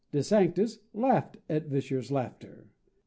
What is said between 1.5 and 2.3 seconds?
Vischer's